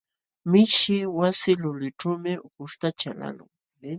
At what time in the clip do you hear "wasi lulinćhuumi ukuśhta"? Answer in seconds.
1.17-2.89